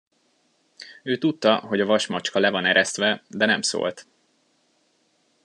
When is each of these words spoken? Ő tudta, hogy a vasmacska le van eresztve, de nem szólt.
Ő 1.03 1.17
tudta, 1.17 1.55
hogy 1.55 1.79
a 1.79 1.85
vasmacska 1.85 2.39
le 2.39 2.49
van 2.49 2.65
eresztve, 2.65 3.23
de 3.27 3.45
nem 3.45 3.61
szólt. 3.61 4.07